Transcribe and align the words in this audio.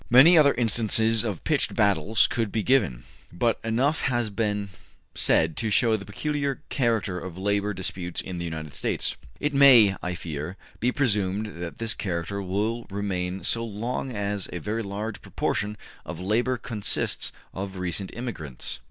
Many 0.09 0.35
other 0.35 0.55
instances 0.55 1.23
of 1.23 1.43
pitched 1.43 1.75
battles 1.75 2.25
could 2.25 2.51
be 2.51 2.63
given, 2.63 3.03
but 3.31 3.59
enough 3.63 4.01
has 4.01 4.31
been 4.31 4.69
said 5.13 5.55
to 5.57 5.69
show 5.69 5.95
the 5.95 6.05
peculiar 6.05 6.63
character 6.69 7.19
of 7.19 7.37
labor 7.37 7.71
disputes 7.71 8.19
in 8.19 8.39
the 8.39 8.43
United 8.43 8.73
States. 8.73 9.15
It 9.39 9.53
may, 9.53 9.95
I 10.01 10.15
fear, 10.15 10.57
be 10.79 10.91
presumed 10.91 11.57
that 11.61 11.77
this 11.77 11.93
character 11.93 12.41
will 12.41 12.87
remain 12.89 13.43
so 13.43 13.63
long 13.63 14.09
as 14.11 14.49
a 14.51 14.57
very 14.57 14.81
large 14.81 15.21
proportion 15.21 15.77
of 16.03 16.19
labor 16.19 16.57
consists 16.57 17.31
of 17.53 17.77
recent 17.77 18.11
immigrants. 18.15 18.79